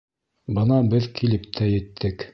[0.57, 2.29] —Бына беҙ килеп тә еттек.